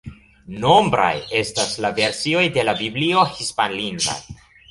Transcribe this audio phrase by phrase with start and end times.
[0.61, 4.19] Nombraj estas la versioj de la Biblio hispanlingvaj.